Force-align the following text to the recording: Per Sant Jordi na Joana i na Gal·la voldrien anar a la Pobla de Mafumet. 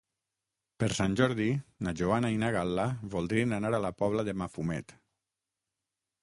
Per 0.83 0.87
Sant 0.99 1.17
Jordi 1.19 1.49
na 1.87 1.93
Joana 1.99 2.31
i 2.37 2.39
na 2.45 2.49
Gal·la 2.57 2.87
voldrien 3.17 3.55
anar 3.59 3.71
a 3.79 3.83
la 3.85 3.93
Pobla 4.01 4.27
de 4.31 4.35
Mafumet. 4.45 4.97